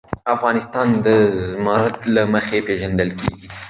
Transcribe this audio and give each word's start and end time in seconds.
افغانستان 0.35 0.87
د 1.05 1.07
زمرد 1.49 1.97
له 2.15 2.21
مخې 2.33 2.59
پېژندل 2.67 3.09
کېږي. 3.19 3.47